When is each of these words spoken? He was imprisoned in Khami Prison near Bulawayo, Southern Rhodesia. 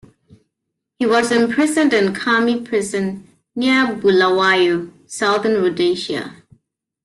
He 0.97 1.05
was 1.05 1.31
imprisoned 1.31 1.93
in 1.93 2.15
Khami 2.15 2.65
Prison 2.67 3.27
near 3.55 3.85
Bulawayo, 3.93 4.91
Southern 5.05 5.61
Rhodesia. 5.61 6.37